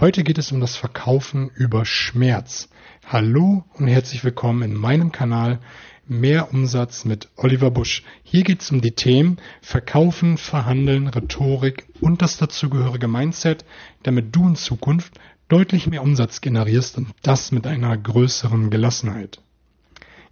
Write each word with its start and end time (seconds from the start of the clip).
Heute 0.00 0.24
geht 0.24 0.38
es 0.38 0.50
um 0.50 0.60
das 0.60 0.76
Verkaufen 0.76 1.50
über 1.54 1.84
Schmerz. 1.84 2.70
Hallo 3.06 3.64
und 3.74 3.86
herzlich 3.86 4.24
willkommen 4.24 4.62
in 4.62 4.72
meinem 4.72 5.12
Kanal 5.12 5.60
Mehr 6.08 6.54
Umsatz 6.54 7.04
mit 7.04 7.28
Oliver 7.36 7.70
Busch. 7.70 8.02
Hier 8.22 8.42
geht 8.42 8.62
es 8.62 8.70
um 8.70 8.80
die 8.80 8.92
Themen 8.92 9.36
Verkaufen, 9.60 10.38
Verhandeln, 10.38 11.06
Rhetorik 11.06 11.84
und 12.00 12.22
das 12.22 12.38
dazugehörige 12.38 13.08
Mindset, 13.08 13.66
damit 14.02 14.34
du 14.34 14.48
in 14.48 14.56
Zukunft 14.56 15.20
deutlich 15.48 15.86
mehr 15.86 16.02
Umsatz 16.02 16.40
generierst 16.40 16.96
und 16.96 17.08
das 17.20 17.52
mit 17.52 17.66
einer 17.66 17.94
größeren 17.98 18.70
Gelassenheit. 18.70 19.42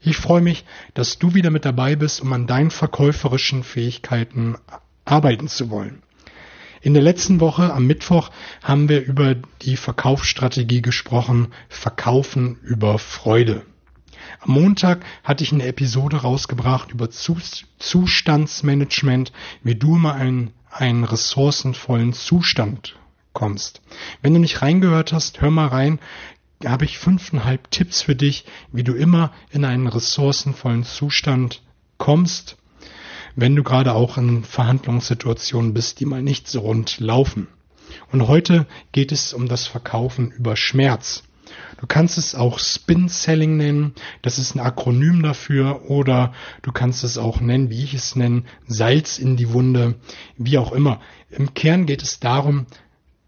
Ich 0.00 0.16
freue 0.16 0.40
mich, 0.40 0.64
dass 0.94 1.18
du 1.18 1.34
wieder 1.34 1.50
mit 1.50 1.66
dabei 1.66 1.94
bist, 1.94 2.22
um 2.22 2.32
an 2.32 2.46
deinen 2.46 2.70
verkäuferischen 2.70 3.64
Fähigkeiten 3.64 4.56
arbeiten 5.04 5.46
zu 5.46 5.68
wollen. 5.68 6.02
In 6.80 6.94
der 6.94 7.02
letzten 7.02 7.40
Woche 7.40 7.72
am 7.72 7.86
Mittwoch 7.86 8.30
haben 8.62 8.88
wir 8.88 9.04
über 9.04 9.34
die 9.62 9.76
Verkaufsstrategie 9.76 10.80
gesprochen, 10.80 11.48
Verkaufen 11.68 12.58
über 12.62 12.98
Freude. 12.98 13.66
Am 14.40 14.52
Montag 14.52 15.04
hatte 15.24 15.42
ich 15.42 15.52
eine 15.52 15.66
Episode 15.66 16.18
rausgebracht 16.18 16.92
über 16.92 17.10
Zustandsmanagement, 17.10 19.32
wie 19.62 19.74
du 19.74 19.96
immer 19.96 20.14
einen, 20.14 20.52
einen 20.70 21.02
ressourcenvollen 21.04 22.12
Zustand 22.12 22.96
kommst. 23.32 23.80
Wenn 24.22 24.34
du 24.34 24.40
nicht 24.40 24.62
reingehört 24.62 25.12
hast, 25.12 25.40
hör 25.40 25.50
mal 25.50 25.68
rein. 25.68 25.98
Da 26.60 26.70
habe 26.70 26.84
ich 26.84 26.98
fünfeinhalb 26.98 27.70
Tipps 27.70 28.02
für 28.02 28.14
dich, 28.14 28.44
wie 28.72 28.84
du 28.84 28.94
immer 28.94 29.32
in 29.50 29.64
einen 29.64 29.86
ressourcenvollen 29.86 30.84
Zustand 30.84 31.62
kommst 31.98 32.57
wenn 33.36 33.56
du 33.56 33.62
gerade 33.62 33.94
auch 33.94 34.18
in 34.18 34.44
Verhandlungssituationen 34.44 35.74
bist, 35.74 36.00
die 36.00 36.06
mal 36.06 36.22
nicht 36.22 36.48
so 36.48 36.60
rund 36.60 37.00
laufen. 37.00 37.48
Und 38.12 38.28
heute 38.28 38.66
geht 38.92 39.12
es 39.12 39.32
um 39.32 39.48
das 39.48 39.66
Verkaufen 39.66 40.30
über 40.30 40.56
Schmerz. 40.56 41.22
Du 41.80 41.86
kannst 41.86 42.18
es 42.18 42.34
auch 42.34 42.58
Spin 42.58 43.08
Selling 43.08 43.56
nennen, 43.56 43.94
das 44.22 44.38
ist 44.38 44.54
ein 44.54 44.60
Akronym 44.60 45.22
dafür, 45.22 45.88
oder 45.90 46.32
du 46.62 46.72
kannst 46.72 47.04
es 47.04 47.18
auch 47.18 47.40
nennen, 47.40 47.70
wie 47.70 47.84
ich 47.84 47.94
es 47.94 48.16
nenne, 48.16 48.42
Salz 48.66 49.18
in 49.18 49.36
die 49.36 49.52
Wunde, 49.52 49.94
wie 50.36 50.58
auch 50.58 50.72
immer. 50.72 51.00
Im 51.30 51.54
Kern 51.54 51.86
geht 51.86 52.02
es 52.02 52.20
darum, 52.20 52.66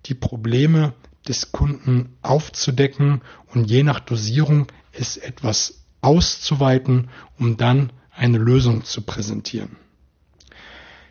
die 0.07 0.15
Probleme 0.15 0.95
des 1.29 1.53
Kunden 1.53 2.17
aufzudecken 2.23 3.23
und 3.55 3.71
je 3.71 3.83
nach 3.83 4.01
Dosierung 4.01 4.67
es 4.93 5.17
etwas 5.17 5.85
auszuweiten, 6.01 7.09
um 7.39 7.57
dann 7.57 7.93
eine 8.11 8.39
Lösung 8.39 8.85
zu 8.85 9.03
präsentieren. 9.03 9.77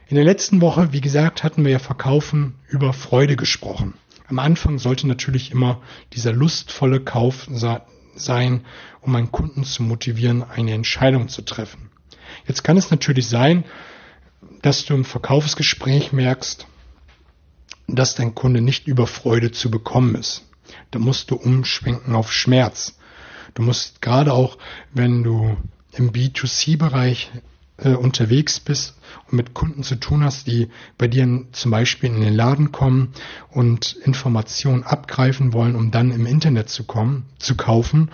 In 0.09 0.15
der 0.15 0.25
letzten 0.25 0.59
Woche, 0.59 0.91
wie 0.91 1.01
gesagt, 1.01 1.43
hatten 1.43 1.63
wir 1.63 1.71
ja 1.71 1.77
Verkaufen 1.77 2.55
über 2.67 2.93
Freude 2.93 3.35
gesprochen. 3.35 3.93
Am 4.27 4.39
Anfang 4.39 4.79
sollte 4.79 5.07
natürlich 5.07 5.51
immer 5.51 5.83
dieser 6.13 6.33
lustvolle 6.33 6.99
Kauf 6.99 7.47
sein, 8.15 8.65
um 9.01 9.15
einen 9.15 9.31
Kunden 9.31 9.63
zu 9.63 9.83
motivieren, 9.83 10.41
eine 10.41 10.73
Entscheidung 10.73 11.29
zu 11.29 11.43
treffen. 11.43 11.91
Jetzt 12.47 12.63
kann 12.63 12.75
es 12.75 12.89
natürlich 12.89 13.27
sein, 13.27 13.65
dass 14.63 14.83
du 14.83 14.95
im 14.95 15.05
Verkaufsgespräch 15.05 16.11
merkst, 16.11 16.65
dass 17.85 18.15
dein 18.15 18.33
Kunde 18.33 18.61
nicht 18.61 18.87
über 18.87 19.05
Freude 19.05 19.51
zu 19.51 19.69
bekommen 19.69 20.15
ist. 20.15 20.43
Da 20.89 20.97
musst 20.97 21.29
du 21.29 21.35
umschwenken 21.35 22.15
auf 22.15 22.33
Schmerz. 22.33 22.97
Du 23.53 23.61
musst 23.61 24.01
gerade 24.01 24.33
auch, 24.33 24.57
wenn 24.91 25.21
du 25.23 25.55
im 25.93 26.11
B2C-Bereich 26.11 27.29
äh, 27.83 27.89
unterwegs 27.89 28.59
bist 28.59 28.95
und 29.27 29.33
mit 29.33 29.53
Kunden 29.53 29.83
zu 29.83 29.95
tun 29.95 30.23
hast, 30.23 30.47
die 30.47 30.69
bei 30.97 31.07
dir 31.07 31.45
zum 31.51 31.71
Beispiel 31.71 32.09
in 32.09 32.21
den 32.21 32.35
Laden 32.35 32.71
kommen 32.71 33.13
und 33.51 33.93
Informationen 34.03 34.83
abgreifen 34.83 35.53
wollen, 35.53 35.75
um 35.75 35.91
dann 35.91 36.11
im 36.11 36.25
Internet 36.25 36.69
zu 36.69 36.83
kommen, 36.83 37.25
zu 37.37 37.55
kaufen, 37.55 38.11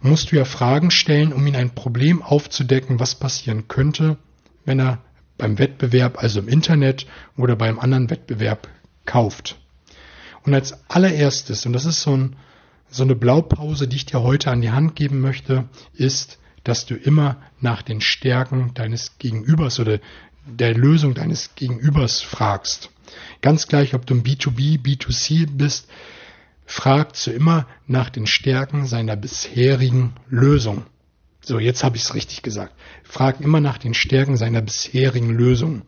musst 0.00 0.30
du 0.30 0.36
ja 0.36 0.44
Fragen 0.44 0.90
stellen, 0.90 1.32
um 1.32 1.46
ihnen 1.46 1.56
ein 1.56 1.74
Problem 1.74 2.22
aufzudecken, 2.22 3.00
was 3.00 3.14
passieren 3.14 3.68
könnte, 3.68 4.18
wenn 4.64 4.78
er 4.78 4.98
beim 5.38 5.58
Wettbewerb, 5.58 6.22
also 6.22 6.40
im 6.40 6.48
Internet 6.48 7.06
oder 7.36 7.56
beim 7.56 7.78
anderen 7.78 8.10
Wettbewerb 8.10 8.68
kauft. 9.06 9.58
Und 10.44 10.54
als 10.54 10.88
allererstes, 10.88 11.64
und 11.66 11.72
das 11.72 11.86
ist 11.86 12.02
so, 12.02 12.16
ein, 12.16 12.36
so 12.90 13.02
eine 13.02 13.16
Blaupause, 13.16 13.88
die 13.88 13.96
ich 13.96 14.06
dir 14.06 14.22
heute 14.22 14.50
an 14.50 14.60
die 14.60 14.70
Hand 14.70 14.94
geben 14.94 15.20
möchte, 15.20 15.68
ist, 15.94 16.38
dass 16.64 16.86
du 16.86 16.94
immer 16.94 17.36
nach 17.60 17.82
den 17.82 18.00
Stärken 18.00 18.72
deines 18.74 19.18
Gegenübers 19.18 19.78
oder 19.78 20.00
der 20.46 20.74
Lösung 20.74 21.14
deines 21.14 21.54
Gegenübers 21.54 22.20
fragst. 22.20 22.90
Ganz 23.40 23.68
gleich, 23.68 23.94
ob 23.94 24.06
du 24.06 24.14
im 24.14 24.22
B2B, 24.22 24.82
B2C 24.82 25.46
bist, 25.50 25.88
fragst 26.66 27.26
du 27.26 27.30
immer 27.30 27.66
nach 27.86 28.10
den 28.10 28.26
Stärken 28.26 28.86
seiner 28.86 29.16
bisherigen 29.16 30.14
Lösung. 30.28 30.84
So, 31.42 31.58
jetzt 31.58 31.84
habe 31.84 31.96
ich 31.96 32.04
es 32.04 32.14
richtig 32.14 32.42
gesagt. 32.42 32.74
Frag 33.02 33.40
immer 33.42 33.60
nach 33.60 33.76
den 33.76 33.92
Stärken 33.92 34.38
seiner 34.38 34.62
bisherigen 34.62 35.30
Lösung. 35.30 35.82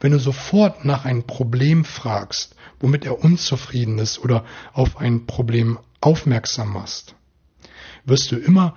Wenn 0.00 0.10
du 0.10 0.18
sofort 0.18 0.84
nach 0.84 1.04
einem 1.04 1.22
Problem 1.24 1.84
fragst, 1.84 2.56
womit 2.80 3.04
er 3.04 3.22
unzufrieden 3.22 3.98
ist 3.98 4.18
oder 4.18 4.44
auf 4.72 4.96
ein 4.96 5.26
Problem 5.26 5.78
aufmerksam 6.00 6.72
machst, 6.72 7.14
wirst 8.04 8.32
du 8.32 8.36
immer 8.36 8.74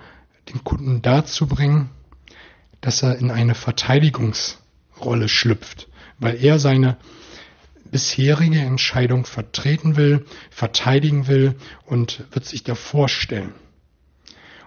den 0.52 0.64
Kunden 0.64 1.02
dazu 1.02 1.46
bringen, 1.46 1.90
dass 2.80 3.02
er 3.02 3.18
in 3.18 3.30
eine 3.30 3.54
Verteidigungsrolle 3.54 5.28
schlüpft, 5.28 5.88
weil 6.18 6.42
er 6.42 6.58
seine 6.58 6.96
bisherige 7.90 8.60
Entscheidung 8.60 9.24
vertreten 9.24 9.96
will, 9.96 10.24
verteidigen 10.50 11.26
will 11.26 11.56
und 11.86 12.24
wird 12.30 12.44
sich 12.44 12.62
davor 12.62 13.08
stellen. 13.08 13.52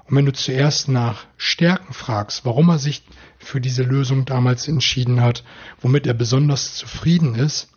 Und 0.05 0.17
wenn 0.17 0.25
du 0.25 0.33
zuerst 0.33 0.89
nach 0.89 1.25
Stärken 1.37 1.93
fragst, 1.93 2.45
warum 2.45 2.69
er 2.69 2.79
sich 2.79 3.03
für 3.39 3.61
diese 3.61 3.83
Lösung 3.83 4.25
damals 4.25 4.67
entschieden 4.67 5.21
hat, 5.21 5.43
womit 5.79 6.05
er 6.05 6.13
besonders 6.13 6.75
zufrieden 6.75 7.35
ist, 7.35 7.69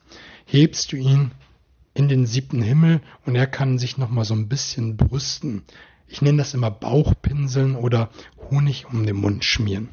hebst 0.45 0.93
du 0.93 0.97
ihn 0.97 1.31
in 1.95 2.09
den 2.09 2.27
siebten 2.27 2.63
Himmel 2.63 3.01
und 3.25 3.37
er 3.37 3.47
kann 3.47 3.79
sich 3.79 3.97
nochmal 3.97 4.25
so 4.25 4.35
ein 4.35 4.49
bisschen 4.49 4.97
brüsten. 4.97 5.63
Ich 6.09 6.23
nenne 6.23 6.39
das 6.39 6.55
immer 6.55 6.71
Bauchpinseln 6.71 7.75
oder 7.75 8.11
Honig 8.51 8.87
um 8.91 9.05
den 9.07 9.17
Mund 9.17 9.45
schmieren. 9.45 9.89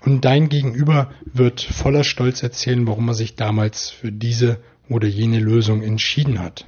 Und 0.00 0.24
dein 0.24 0.48
Gegenüber 0.48 1.10
wird 1.24 1.60
voller 1.60 2.04
Stolz 2.04 2.42
erzählen, 2.42 2.86
warum 2.86 3.08
er 3.08 3.14
sich 3.14 3.36
damals 3.36 3.90
für 3.90 4.12
diese 4.12 4.60
oder 4.88 5.08
jene 5.08 5.38
Lösung 5.38 5.82
entschieden 5.82 6.40
hat. 6.40 6.66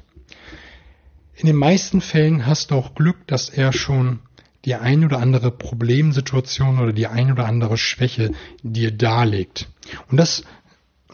In 1.35 1.47
den 1.47 1.57
meisten 1.57 2.01
Fällen 2.01 2.47
hast 2.47 2.71
du 2.71 2.77
auch 2.77 2.95
Glück, 2.95 3.27
dass 3.27 3.51
er 3.51 3.73
schon 3.73 4.21
die 4.65 4.75
ein 4.75 5.05
oder 5.05 5.19
andere 5.19 5.51
Problemsituation 5.51 6.81
oder 6.81 6.93
die 6.93 7.07
ein 7.07 7.31
oder 7.31 7.47
andere 7.47 7.77
Schwäche 7.77 8.33
dir 8.63 8.91
darlegt. 8.91 9.69
Und 10.11 10.17
das, 10.17 10.45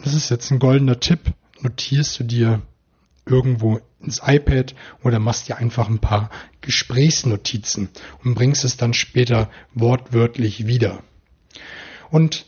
das 0.03 0.15
ist 0.15 0.31
jetzt 0.31 0.51
ein 0.51 0.59
goldener 0.59 1.01
Tipp, 1.01 1.35
notierst 1.61 2.21
du 2.21 2.25
dir 2.25 2.63
irgendwo 3.27 3.81
ins 4.01 4.23
iPad 4.25 4.75
oder 5.03 5.19
machst 5.19 5.49
dir 5.49 5.57
einfach 5.59 5.89
ein 5.89 5.99
paar 5.99 6.31
Gesprächsnotizen 6.63 7.91
und 8.25 8.35
bringst 8.35 8.65
es 8.65 8.77
dann 8.77 8.95
später 8.95 9.51
wortwörtlich 9.75 10.67
wieder. 10.67 11.03
Und 12.11 12.47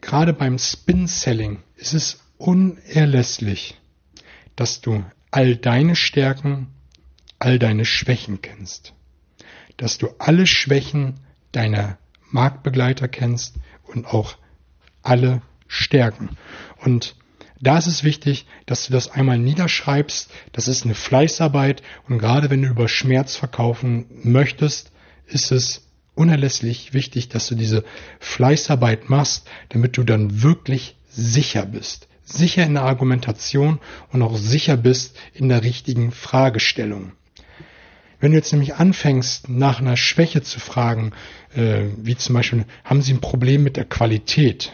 gerade 0.00 0.32
beim 0.32 0.58
Spin-Selling 0.58 1.62
ist 1.76 1.94
es 1.94 2.20
unerlässlich, 2.38 3.78
dass 4.54 4.80
du 4.80 5.04
all 5.30 5.56
deine 5.56 5.96
Stärken, 5.96 6.68
all 7.38 7.58
deine 7.58 7.84
Schwächen 7.84 8.40
kennst. 8.40 8.94
Dass 9.76 9.98
du 9.98 10.08
alle 10.18 10.46
Schwächen 10.46 11.20
deiner 11.52 11.98
Marktbegleiter 12.30 13.08
kennst 13.08 13.56
und 13.84 14.06
auch 14.06 14.36
alle 15.02 15.42
Stärken. 15.68 16.36
Und 16.84 17.16
da 17.60 17.78
ist 17.78 17.86
es 17.86 18.04
wichtig, 18.04 18.46
dass 18.66 18.86
du 18.86 18.92
das 18.92 19.10
einmal 19.10 19.38
niederschreibst. 19.38 20.30
Das 20.52 20.68
ist 20.68 20.84
eine 20.84 20.94
Fleißarbeit 20.94 21.82
und 22.08 22.18
gerade 22.18 22.50
wenn 22.50 22.62
du 22.62 22.68
über 22.68 22.88
Schmerz 22.88 23.36
verkaufen 23.36 24.06
möchtest, 24.22 24.92
ist 25.26 25.52
es 25.52 25.86
unerlässlich 26.14 26.92
wichtig, 26.92 27.28
dass 27.28 27.46
du 27.46 27.54
diese 27.54 27.84
Fleißarbeit 28.20 29.08
machst, 29.10 29.46
damit 29.68 29.96
du 29.96 30.02
dann 30.02 30.42
wirklich 30.42 30.96
sicher 31.08 31.66
bist. 31.66 32.08
Sicher 32.24 32.64
in 32.64 32.74
der 32.74 32.82
Argumentation 32.82 33.78
und 34.12 34.22
auch 34.22 34.36
sicher 34.36 34.76
bist 34.76 35.16
in 35.32 35.48
der 35.48 35.62
richtigen 35.62 36.10
Fragestellung. 36.10 37.12
Wenn 38.18 38.32
du 38.32 38.38
jetzt 38.38 38.52
nämlich 38.52 38.74
anfängst, 38.74 39.48
nach 39.48 39.80
einer 39.80 39.96
Schwäche 39.96 40.42
zu 40.42 40.58
fragen, 40.58 41.12
äh, 41.54 41.84
wie 41.98 42.16
zum 42.16 42.34
Beispiel, 42.34 42.64
haben 42.82 43.02
Sie 43.02 43.12
ein 43.12 43.20
Problem 43.20 43.62
mit 43.62 43.76
der 43.76 43.84
Qualität? 43.84 44.72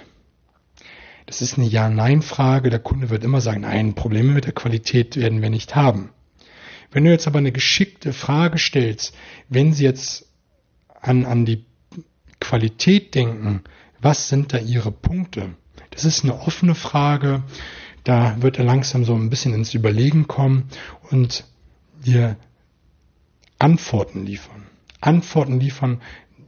Das 1.26 1.42
ist 1.42 1.56
eine 1.56 1.66
Ja-Nein-Frage. 1.66 2.70
Der 2.70 2.78
Kunde 2.78 3.10
wird 3.10 3.24
immer 3.24 3.40
sagen, 3.40 3.62
nein, 3.62 3.94
Probleme 3.94 4.32
mit 4.32 4.44
der 4.44 4.52
Qualität 4.52 5.16
werden 5.16 5.42
wir 5.42 5.50
nicht 5.50 5.76
haben. 5.76 6.10
Wenn 6.90 7.04
du 7.04 7.10
jetzt 7.10 7.26
aber 7.26 7.38
eine 7.38 7.52
geschickte 7.52 8.12
Frage 8.12 8.58
stellst, 8.58 9.14
wenn 9.48 9.72
Sie 9.72 9.84
jetzt 9.84 10.26
an, 11.00 11.24
an 11.24 11.46
die 11.46 11.64
Qualität 12.40 13.14
denken, 13.14 13.62
was 14.00 14.28
sind 14.28 14.52
da 14.52 14.58
Ihre 14.58 14.92
Punkte? 14.92 15.54
Das 15.90 16.04
ist 16.04 16.24
eine 16.24 16.40
offene 16.40 16.74
Frage. 16.74 17.42
Da 18.04 18.42
wird 18.42 18.58
er 18.58 18.64
langsam 18.64 19.04
so 19.04 19.14
ein 19.14 19.30
bisschen 19.30 19.54
ins 19.54 19.74
Überlegen 19.74 20.26
kommen 20.26 20.68
und 21.10 21.44
dir 22.04 22.36
Antworten 23.58 24.26
liefern. 24.26 24.66
Antworten 25.00 25.60
liefern, 25.60 26.00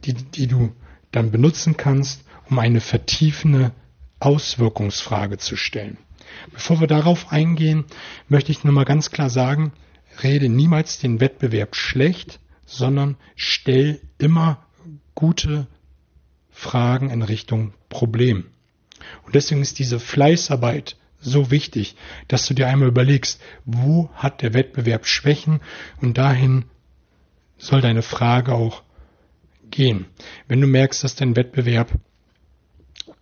die, 0.03 0.13
die 0.13 0.47
du 0.47 0.73
dann 1.11 1.31
benutzen 1.31 1.77
kannst, 1.77 2.23
um 2.49 2.59
eine 2.59 2.81
vertiefende 2.81 3.71
Auswirkungsfrage 4.25 5.37
zu 5.37 5.55
stellen. 5.55 5.97
Bevor 6.51 6.79
wir 6.79 6.87
darauf 6.87 7.31
eingehen, 7.31 7.85
möchte 8.27 8.51
ich 8.51 8.63
nur 8.63 8.73
mal 8.73 8.85
ganz 8.85 9.11
klar 9.11 9.29
sagen, 9.29 9.71
rede 10.23 10.49
niemals 10.49 10.99
den 10.99 11.19
Wettbewerb 11.19 11.75
schlecht, 11.75 12.39
sondern 12.65 13.17
stell 13.35 14.01
immer 14.17 14.65
gute 15.13 15.67
Fragen 16.49 17.09
in 17.09 17.21
Richtung 17.21 17.73
Problem. 17.89 18.45
Und 19.23 19.35
deswegen 19.35 19.61
ist 19.61 19.77
diese 19.79 19.99
Fleißarbeit 19.99 20.97
so 21.19 21.51
wichtig, 21.51 21.95
dass 22.27 22.47
du 22.47 22.53
dir 22.53 22.67
einmal 22.67 22.87
überlegst, 22.87 23.41
wo 23.65 24.09
hat 24.15 24.41
der 24.41 24.53
Wettbewerb 24.53 25.05
Schwächen 25.05 25.59
und 26.01 26.17
dahin 26.17 26.65
soll 27.57 27.81
deine 27.81 28.01
Frage 28.01 28.53
auch 28.53 28.83
gehen. 29.69 30.05
Wenn 30.47 30.61
du 30.61 30.67
merkst, 30.67 31.03
dass 31.03 31.15
dein 31.15 31.35
Wettbewerb 31.35 31.91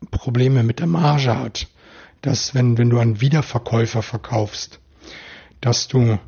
Probleme 0.08 0.64
mit 0.64 0.80
der 0.80 0.88
Marge 0.88 1.38
hat, 1.38 1.68
dass 2.22 2.56
wenn, 2.56 2.78
wenn 2.78 2.90
du 2.90 3.00
an 3.00 3.22
Wiederverkäufer 3.22 4.02
verkaufst, 4.02 4.80
dass 5.62 5.88
du 5.88 6.00
eine 6.00 6.20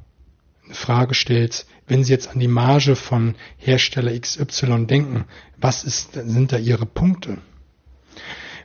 Frage 0.71 1.13
stellst, 1.13 1.67
wenn 1.87 2.03
Sie 2.03 2.11
jetzt 2.11 2.29
an 2.29 2.39
die 2.39 2.47
Marge 2.47 2.95
von 2.95 3.35
Hersteller 3.57 4.17
XY 4.19 4.87
denken, 4.87 5.25
was 5.57 5.83
ist, 5.83 6.13
sind 6.13 6.51
da 6.51 6.57
Ihre 6.57 6.85
Punkte? 6.85 7.37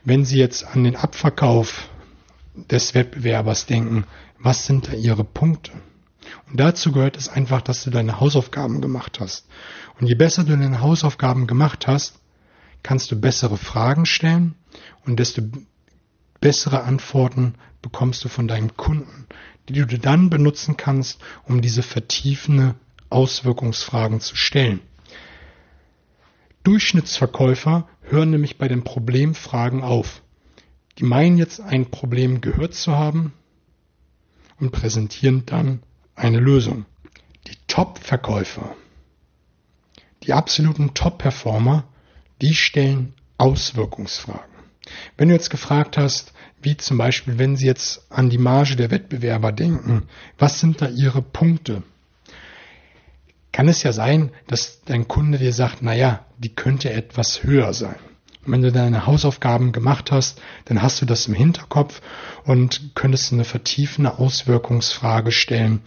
Wenn 0.03 0.25
Sie 0.25 0.39
jetzt 0.39 0.65
an 0.65 0.83
den 0.83 0.95
Abverkauf 0.95 1.89
des 2.55 2.95
Wettbewerbers 2.95 3.65
denken, 3.65 4.05
was 4.39 4.65
sind 4.65 4.87
da 4.87 4.93
Ihre 4.93 5.23
Punkte? 5.23 5.71
Und 6.49 6.59
dazu 6.59 6.91
gehört 6.91 7.17
es 7.17 7.29
einfach, 7.29 7.61
dass 7.61 7.83
du 7.83 7.91
deine 7.91 8.19
Hausaufgaben 8.19 8.81
gemacht 8.81 9.19
hast. 9.19 9.47
Und 9.99 10.07
je 10.07 10.15
besser 10.15 10.43
du 10.43 10.57
deine 10.57 10.81
Hausaufgaben 10.81 11.47
gemacht 11.47 11.87
hast, 11.87 12.20
kannst 12.83 13.11
du 13.11 13.19
bessere 13.19 13.57
Fragen 13.57 14.05
stellen 14.05 14.55
und 15.05 15.19
desto 15.19 15.41
bessere 16.39 16.83
Antworten 16.83 17.55
bekommst 17.81 18.23
du 18.23 18.29
von 18.29 18.47
deinen 18.47 18.75
Kunden, 18.75 19.27
die 19.69 19.73
du 19.73 19.99
dann 19.99 20.29
benutzen 20.29 20.77
kannst, 20.77 21.21
um 21.45 21.61
diese 21.61 21.83
vertiefende 21.83 22.75
Auswirkungsfragen 23.09 24.19
zu 24.19 24.35
stellen. 24.35 24.81
Durchschnittsverkäufer 26.63 27.87
hören 28.03 28.29
nämlich 28.29 28.57
bei 28.57 28.67
den 28.67 28.83
Problemfragen 28.83 29.81
auf. 29.83 30.21
Die 30.97 31.03
meinen 31.03 31.37
jetzt 31.37 31.59
ein 31.59 31.89
Problem 31.89 32.41
gehört 32.41 32.73
zu 32.73 32.95
haben 32.95 33.33
und 34.59 34.71
präsentieren 34.71 35.45
dann 35.45 35.81
eine 36.15 36.39
Lösung. 36.39 36.85
Die 37.47 37.57
Top-Verkäufer, 37.67 38.75
die 40.23 40.33
absoluten 40.33 40.93
Top-Performer, 40.93 41.85
die 42.41 42.55
stellen 42.55 43.13
Auswirkungsfragen. 43.37 44.51
Wenn 45.17 45.29
du 45.29 45.35
jetzt 45.35 45.49
gefragt 45.49 45.97
hast, 45.97 46.33
wie 46.61 46.77
zum 46.77 46.97
Beispiel, 46.97 47.39
wenn 47.39 47.55
sie 47.55 47.65
jetzt 47.65 48.05
an 48.11 48.29
die 48.29 48.37
Marge 48.37 48.75
der 48.75 48.91
Wettbewerber 48.91 49.51
denken, 49.51 50.03
was 50.37 50.59
sind 50.59 50.81
da 50.81 50.89
ihre 50.89 51.21
Punkte? 51.21 51.83
Kann 53.51 53.67
es 53.67 53.83
ja 53.83 53.91
sein, 53.91 54.31
dass 54.47 54.81
dein 54.85 55.07
Kunde 55.07 55.37
dir 55.37 55.53
sagt, 55.53 55.81
naja, 55.81 56.25
die 56.37 56.53
könnte 56.53 56.91
etwas 56.91 57.43
höher 57.43 57.73
sein. 57.73 57.97
Und 58.45 58.53
wenn 58.53 58.61
du 58.61 58.71
deine 58.71 59.05
Hausaufgaben 59.05 59.71
gemacht 59.71 60.11
hast, 60.11 60.41
dann 60.65 60.81
hast 60.81 61.01
du 61.01 61.05
das 61.05 61.27
im 61.27 61.33
Hinterkopf 61.33 62.01
und 62.45 62.95
könntest 62.95 63.31
eine 63.33 63.43
vertiefende 63.43 64.17
Auswirkungsfrage 64.17 65.31
stellen. 65.31 65.81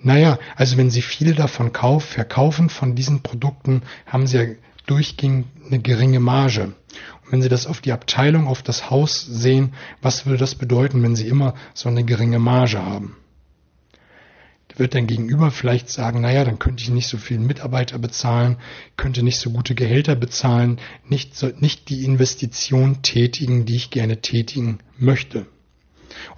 Naja, 0.00 0.38
also 0.56 0.76
wenn 0.78 0.90
sie 0.90 1.02
viele 1.02 1.34
davon 1.34 1.72
kauf, 1.72 2.04
verkaufen 2.04 2.70
von 2.70 2.94
diesen 2.94 3.22
Produkten, 3.22 3.82
haben 4.06 4.26
sie 4.26 4.36
ja 4.38 4.44
durchgehend 4.86 5.46
eine 5.66 5.80
geringe 5.80 6.20
Marge. 6.20 6.74
Und 7.24 7.32
wenn 7.32 7.42
Sie 7.42 7.48
das 7.48 7.66
auf 7.66 7.80
die 7.80 7.92
Abteilung, 7.92 8.46
auf 8.46 8.62
das 8.62 8.90
Haus 8.90 9.24
sehen, 9.24 9.74
was 10.00 10.26
würde 10.26 10.38
das 10.38 10.54
bedeuten, 10.54 11.02
wenn 11.02 11.16
Sie 11.16 11.28
immer 11.28 11.54
so 11.74 11.88
eine 11.88 12.04
geringe 12.04 12.38
Marge 12.38 12.82
haben? 12.82 13.16
Da 14.68 14.78
wird 14.78 14.94
dein 14.94 15.06
Gegenüber 15.06 15.50
vielleicht 15.50 15.90
sagen, 15.90 16.22
naja, 16.22 16.44
dann 16.44 16.58
könnte 16.58 16.82
ich 16.82 16.90
nicht 16.90 17.08
so 17.08 17.18
viele 17.18 17.40
Mitarbeiter 17.40 17.98
bezahlen, 17.98 18.56
könnte 18.96 19.22
nicht 19.22 19.38
so 19.38 19.50
gute 19.50 19.74
Gehälter 19.74 20.14
bezahlen, 20.14 20.80
nicht, 21.06 21.36
so, 21.36 21.48
nicht 21.58 21.90
die 21.90 22.04
Investition 22.04 23.02
tätigen, 23.02 23.66
die 23.66 23.76
ich 23.76 23.90
gerne 23.90 24.22
tätigen 24.22 24.78
möchte. 24.96 25.46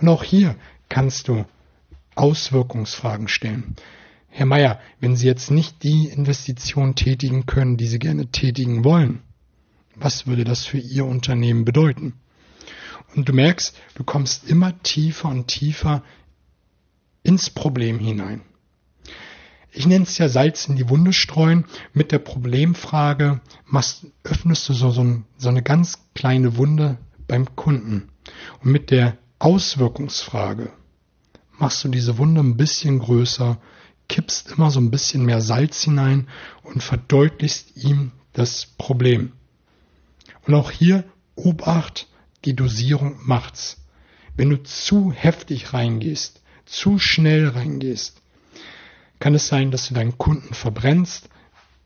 Und 0.00 0.08
auch 0.08 0.24
hier 0.24 0.56
kannst 0.88 1.28
du 1.28 1.44
Auswirkungsfragen 2.16 3.28
stellen. 3.28 3.76
Herr 4.36 4.46
Meier, 4.46 4.80
wenn 4.98 5.14
Sie 5.14 5.28
jetzt 5.28 5.52
nicht 5.52 5.84
die 5.84 6.08
Investition 6.08 6.96
tätigen 6.96 7.46
können, 7.46 7.76
die 7.76 7.86
Sie 7.86 8.00
gerne 8.00 8.26
tätigen 8.32 8.82
wollen, 8.82 9.22
was 9.94 10.26
würde 10.26 10.42
das 10.42 10.66
für 10.66 10.78
Ihr 10.78 11.04
Unternehmen 11.04 11.64
bedeuten? 11.64 12.14
Und 13.14 13.28
du 13.28 13.32
merkst, 13.32 13.76
du 13.94 14.02
kommst 14.02 14.50
immer 14.50 14.82
tiefer 14.82 15.28
und 15.28 15.46
tiefer 15.46 16.02
ins 17.22 17.48
Problem 17.48 18.00
hinein. 18.00 18.40
Ich 19.70 19.86
nenne 19.86 20.02
es 20.02 20.18
ja 20.18 20.28
Salz 20.28 20.66
in 20.66 20.74
die 20.74 20.88
Wunde 20.88 21.12
streuen. 21.12 21.66
Mit 21.92 22.10
der 22.10 22.18
Problemfrage 22.18 23.40
machst, 23.66 24.04
öffnest 24.24 24.68
du 24.68 24.72
so, 24.72 24.90
so, 24.90 25.22
so 25.38 25.48
eine 25.48 25.62
ganz 25.62 26.08
kleine 26.16 26.56
Wunde 26.56 26.98
beim 27.28 27.54
Kunden. 27.54 28.08
Und 28.64 28.72
mit 28.72 28.90
der 28.90 29.16
Auswirkungsfrage 29.38 30.72
machst 31.56 31.84
du 31.84 31.88
diese 31.88 32.18
Wunde 32.18 32.40
ein 32.40 32.56
bisschen 32.56 32.98
größer 32.98 33.60
kippst 34.08 34.52
immer 34.52 34.70
so 34.70 34.80
ein 34.80 34.90
bisschen 34.90 35.24
mehr 35.24 35.40
Salz 35.40 35.82
hinein 35.82 36.28
und 36.62 36.82
verdeutlichst 36.82 37.76
ihm 37.76 38.12
das 38.32 38.66
Problem. 38.78 39.32
Und 40.46 40.54
auch 40.54 40.70
hier 40.70 41.04
Obacht, 41.36 42.06
die 42.44 42.54
Dosierung 42.54 43.18
macht's. 43.24 43.82
Wenn 44.36 44.50
du 44.50 44.62
zu 44.62 45.12
heftig 45.12 45.72
reingehst, 45.72 46.42
zu 46.66 46.98
schnell 46.98 47.48
reingehst, 47.48 48.20
kann 49.20 49.34
es 49.34 49.48
sein, 49.48 49.70
dass 49.70 49.88
du 49.88 49.94
deinen 49.94 50.18
Kunden 50.18 50.54
verbrennst, 50.54 51.28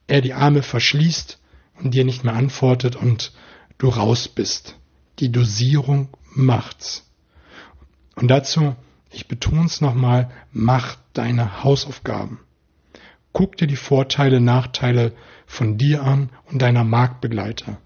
er 0.07 0.23
die 0.23 0.33
Arme 0.33 0.63
verschließt 0.63 1.39
und 1.77 1.93
dir 1.95 2.05
nicht 2.05 2.25
mehr 2.25 2.35
antwortet 2.35 2.97
und 2.97 3.33
du 3.77 3.89
raus 3.89 4.29
bist. 4.29 4.77
Die 5.19 5.31
Dosierung 5.31 6.09
macht's. 6.35 7.05
Und 8.17 8.29
dazu 8.29 8.75
ich 9.11 9.29
betone 9.29 9.67
es 9.67 9.81
nochmal, 9.81 10.31
mach 10.53 10.97
deine 11.13 11.65
Hausaufgaben. 11.65 12.41
Guck 13.33 13.57
dir 13.57 13.67
die 13.67 13.77
Vorteile, 13.77 14.41
Nachteile 14.41 15.13
von 15.47 15.79
dir 15.79 16.03
an 16.03 16.31
und 16.47 16.61
deiner 16.61 16.85
Marktbegleiter. 16.85 17.79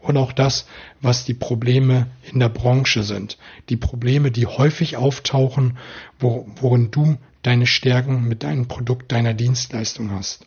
Und 0.00 0.16
auch 0.16 0.32
das, 0.32 0.66
was 1.00 1.24
die 1.24 1.34
Probleme 1.34 2.06
in 2.30 2.38
der 2.38 2.48
Branche 2.48 3.02
sind. 3.02 3.38
Die 3.68 3.76
Probleme, 3.76 4.30
die 4.30 4.46
häufig 4.46 4.96
auftauchen, 4.96 5.78
worin 6.18 6.90
du 6.90 7.18
deine 7.42 7.66
Stärken 7.66 8.28
mit 8.28 8.42
deinem 8.42 8.68
Produkt, 8.68 9.12
deiner 9.12 9.34
Dienstleistung 9.34 10.10
hast. 10.10 10.46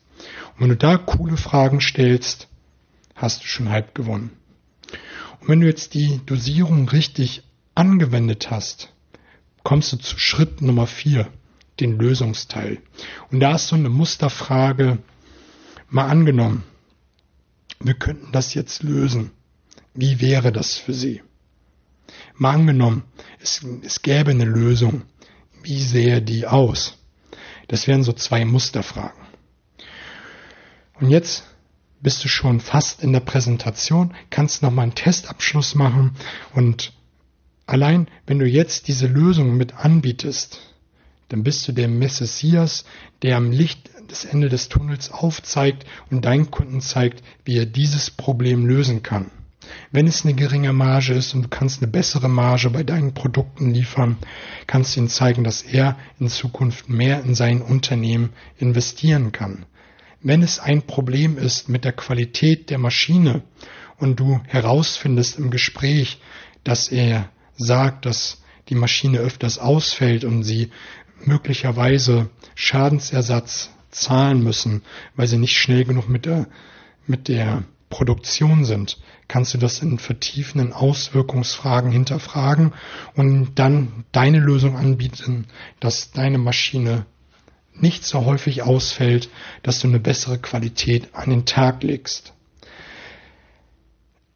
Und 0.56 0.62
wenn 0.62 0.70
du 0.70 0.78
da 0.78 0.98
coole 0.98 1.38
Fragen 1.38 1.82
stellst, 1.82 2.48
hast 3.16 3.44
du 3.44 3.48
schon 3.48 3.70
halb 3.70 3.96
gewonnen. 3.96 4.32
Und 5.42 5.50
wenn 5.50 5.62
du 5.62 5.68
jetzt 5.68 5.94
die 5.94 6.22
Dosierung 6.26 6.88
richtig 6.88 7.44
angewendet 7.76 8.52
hast, 8.52 8.93
kommst 9.64 9.94
du 9.94 9.98
zu 9.98 10.18
Schritt 10.18 10.62
Nummer 10.62 10.88
vier, 10.88 11.32
den 11.80 11.98
Lösungsteil. 11.98 12.82
Und 13.32 13.40
da 13.40 13.56
ist 13.56 13.68
so 13.68 13.76
eine 13.76 13.90
Musterfrage 13.90 15.00
mal 15.90 16.08
angenommen. 16.08 16.64
Wir 17.80 17.96
könnten 17.96 18.32
das 18.32 18.54
jetzt 18.54 18.84
lösen. 18.84 19.32
Wie 19.94 20.22
wäre 20.22 20.52
das 20.52 20.76
für 20.76 20.94
Sie? 20.94 21.22
Mal 22.36 22.54
angenommen, 22.54 23.04
es, 23.40 23.66
es 23.84 24.02
gäbe 24.02 24.32
eine 24.32 24.46
Lösung. 24.46 25.04
Wie 25.62 25.82
sähe 25.82 26.22
die 26.22 26.48
aus? 26.48 26.98
Das 27.68 27.88
wären 27.88 28.04
so 28.04 28.14
zwei 28.14 28.44
Musterfragen. 28.46 29.22
Und 31.00 31.10
jetzt 31.10 31.44
bist 32.02 32.24
du 32.24 32.28
schon 32.28 32.60
fast 32.60 33.02
in 33.02 33.14
der 33.14 33.22
Präsentation, 33.22 34.14
kannst 34.30 34.62
nochmal 34.62 34.84
einen 34.84 34.96
Testabschluss 34.96 35.74
machen 35.76 36.16
und 36.54 36.94
Allein 37.66 38.08
wenn 38.26 38.40
du 38.40 38.46
jetzt 38.46 38.88
diese 38.88 39.08
Lösung 39.08 39.58
mit 39.58 39.76
anbietest, 39.76 40.60
dann 41.30 41.44
bist 41.44 41.68
du 41.68 41.72
der 41.72 41.88
Messias, 41.88 42.86
der 43.22 43.38
am 43.38 43.52
Licht 43.52 43.90
des 44.12 44.26
Ende 44.26 44.50
des 44.50 44.70
Tunnels 44.70 45.12
aufzeigt 45.12 45.86
und 46.12 46.26
deinen 46.26 46.52
Kunden 46.52 46.82
zeigt, 46.82 47.24
wie 47.46 47.58
er 47.58 47.66
dieses 47.66 48.12
Problem 48.12 48.66
lösen 48.66 49.02
kann. 49.02 49.32
Wenn 49.92 50.08
es 50.08 50.26
eine 50.26 50.34
geringe 50.34 50.74
Marge 50.74 51.14
ist 51.14 51.34
und 51.34 51.44
du 51.44 51.48
kannst 51.48 51.82
eine 51.82 51.92
bessere 51.92 52.30
Marge 52.30 52.70
bei 52.70 52.84
deinen 52.84 53.14
Produkten 53.14 53.74
liefern, 53.74 54.18
kannst 54.68 54.96
du 54.96 55.02
ihm 55.02 55.08
zeigen, 55.08 55.44
dass 55.44 55.62
er 55.62 55.98
in 56.20 56.28
Zukunft 56.28 56.90
mehr 56.90 57.24
in 57.24 57.34
sein 57.34 57.62
Unternehmen 57.62 58.32
investieren 58.58 59.32
kann. 59.32 59.66
Wenn 60.22 60.44
es 60.44 60.60
ein 60.60 60.84
Problem 60.84 61.38
ist 61.38 61.70
mit 61.70 61.86
der 61.86 61.94
Qualität 61.94 62.70
der 62.70 62.78
Maschine 62.78 63.42
und 63.98 64.20
du 64.20 64.42
herausfindest 64.48 65.38
im 65.38 65.50
Gespräch, 65.50 66.20
dass 66.64 66.90
er 66.90 67.30
sagt, 67.56 68.06
dass 68.06 68.42
die 68.70 68.76
Maschine 68.76 69.20
öfters 69.20 69.58
ausfällt 69.60 70.24
und 70.24 70.44
sie 70.44 70.72
möglicherweise 71.26 72.30
Schadensersatz 72.56 73.70
zahlen 73.92 74.44
müssen, 74.44 74.82
weil 75.16 75.28
sie 75.28 75.38
nicht 75.38 75.58
schnell 75.58 75.86
genug 75.86 76.10
mit 76.10 76.26
der, 76.26 76.48
mit 77.06 77.28
der 77.28 77.64
Produktion 77.90 78.66
sind, 78.66 78.98
kannst 79.28 79.54
du 79.54 79.58
das 79.58 79.80
in 79.82 80.00
vertiefenden 80.00 80.74
Auswirkungsfragen 80.74 81.92
hinterfragen 81.92 82.74
und 83.16 83.56
dann 83.56 84.06
deine 84.12 84.40
Lösung 84.40 84.76
anbieten, 84.76 85.46
dass 85.80 86.12
deine 86.12 86.40
Maschine 86.40 87.06
nicht 87.76 88.04
so 88.04 88.26
häufig 88.26 88.64
ausfällt, 88.64 89.30
dass 89.62 89.80
du 89.80 89.88
eine 89.88 90.00
bessere 90.00 90.40
Qualität 90.40 91.10
an 91.14 91.30
den 91.30 91.46
Tag 91.46 91.84
legst. 91.84 92.34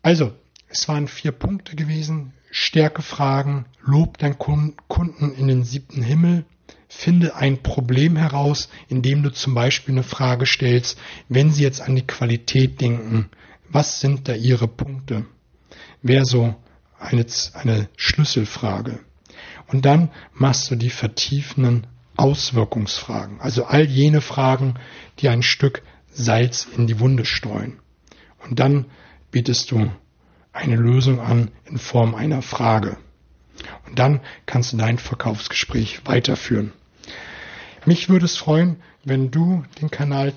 Also, 0.02 0.34
es 0.68 0.88
waren 0.88 1.08
vier 1.08 1.32
Punkte 1.32 1.76
gewesen. 1.76 2.34
Stärkefragen, 2.52 3.66
lob 3.82 4.18
deinen 4.18 4.38
Kunden 4.38 5.34
in 5.34 5.48
den 5.48 5.64
siebten 5.64 6.02
Himmel, 6.02 6.46
finde 6.88 7.36
ein 7.36 7.62
Problem 7.62 8.16
heraus, 8.16 8.70
indem 8.88 9.24
du 9.24 9.32
zum 9.32 9.54
Beispiel 9.54 9.94
eine 9.94 10.04
Frage 10.04 10.46
stellst, 10.46 10.98
wenn 11.30 11.52
sie 11.52 11.64
jetzt 11.64 11.82
an 11.82 11.96
die 11.96 12.08
Qualität 12.08 12.80
denken, 12.82 13.30
was 13.70 14.00
sind 14.00 14.28
da 14.28 14.34
ihre 14.34 14.68
Punkte? 14.68 15.26
Wäre 16.02 16.26
so 16.26 16.56
eine, 17.00 17.26
eine 17.54 17.90
Schlüsselfrage. 17.98 19.00
Und 19.68 19.86
dann 19.86 20.10
machst 20.34 20.72
du 20.72 20.76
die 20.76 20.90
vertiefenden 20.90 21.88
Auswirkungsfragen, 22.16 23.42
also 23.42 23.66
all 23.66 23.86
jene 23.86 24.22
Fragen, 24.22 24.76
die 25.20 25.30
ein 25.30 25.44
Stück 25.44 25.84
Salz 26.12 26.68
in 26.76 26.88
die 26.88 27.00
Wunde 27.00 27.26
streuen. 27.26 27.80
Und 28.40 28.60
dann 28.60 28.86
bietest 29.30 29.70
du 29.70 29.92
eine 30.58 30.76
Lösung 30.76 31.20
an 31.20 31.52
in 31.66 31.78
Form 31.78 32.16
einer 32.16 32.42
Frage. 32.42 32.98
Und 33.88 34.00
dann 34.00 34.22
kannst 34.46 34.74
du 34.74 34.78
dein 34.78 34.98
Verkaufsgespräch 34.98 36.02
weiterführen. 36.06 36.74
Mich 37.86 38.10
würde 38.10 38.26
es 38.26 38.38
freuen, 38.38 38.82
wenn 39.06 39.32
du 39.32 39.64
den 39.80 39.90
Kanal 39.90 40.34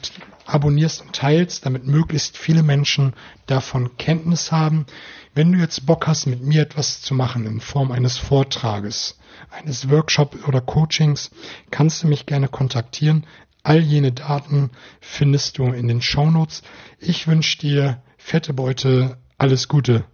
abonnierst 0.46 1.02
und 1.02 1.14
teilst, 1.14 1.66
damit 1.66 1.86
möglichst 1.86 2.36
viele 2.36 2.62
Menschen 2.62 3.14
davon 3.46 3.96
Kenntnis 3.96 4.52
haben. 4.52 4.86
Wenn 5.34 5.52
du 5.52 5.58
jetzt 5.58 5.86
Bock 5.86 6.06
hast, 6.06 6.26
mit 6.26 6.42
mir 6.42 6.62
etwas 6.62 7.02
zu 7.02 7.14
machen 7.14 7.46
in 7.46 7.60
Form 7.60 7.92
eines 7.92 8.18
Vortrages, 8.18 9.18
eines 9.50 9.90
Workshops 9.90 10.38
oder 10.46 10.60
Coachings, 10.60 11.30
kannst 11.70 12.02
du 12.02 12.08
mich 12.08 12.26
gerne 12.26 12.48
kontaktieren. 12.48 13.26
All 13.62 13.80
jene 13.80 14.12
Daten 14.12 14.70
findest 15.00 15.58
du 15.58 15.66
in 15.66 15.88
den 15.88 16.02
Shownotes. 16.02 16.62
Ich 16.98 17.26
wünsche 17.26 17.58
dir 17.58 18.02
fette 18.16 18.52
Beute, 18.52 19.18
alles 19.40 19.68
Gute. 19.68 20.04